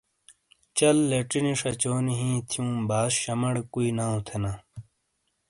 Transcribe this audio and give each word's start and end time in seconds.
چَل 0.77 0.97
لیچی 1.09 1.39
نی 1.43 1.53
شاچونی 1.59 2.13
ہِیں 2.19 2.37
تھیوں 2.49 2.71
باس 2.89 3.11
شمَاڑے 3.21 3.61
کُوئی 3.71 3.89
ناؤ 3.97 4.17
تھینا۔ 4.27 4.51